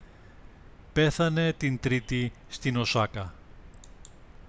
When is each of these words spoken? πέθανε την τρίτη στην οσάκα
πέθανε 0.93 1.53
την 1.57 1.79
τρίτη 1.79 2.31
στην 2.49 2.77
οσάκα 2.77 3.33